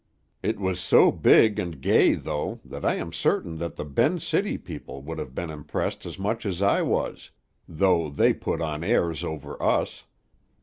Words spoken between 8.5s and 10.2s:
on airs over us.